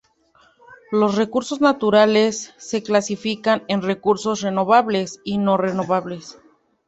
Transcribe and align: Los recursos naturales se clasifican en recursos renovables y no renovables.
Los 0.91 1.15
recursos 1.15 1.61
naturales 1.61 2.55
se 2.57 2.81
clasifican 2.81 3.63
en 3.67 3.83
recursos 3.83 4.41
renovables 4.41 5.21
y 5.23 5.37
no 5.37 5.57
renovables. 5.57 6.39